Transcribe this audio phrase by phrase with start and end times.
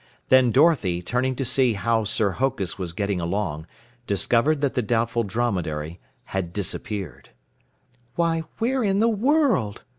[0.29, 3.67] Then Dorothy, turning to see how Sir Hokus was getting along,
[4.07, 7.29] discovered that the Doubtful Dromedary had disappeared.
[8.15, 9.83] "Why, where in the world?"